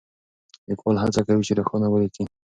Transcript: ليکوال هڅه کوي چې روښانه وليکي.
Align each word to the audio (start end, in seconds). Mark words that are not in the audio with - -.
ليکوال 0.67 0.97
هڅه 1.03 1.21
کوي 1.27 1.43
چې 1.47 1.53
روښانه 1.59 1.87
وليکي. 1.89 2.23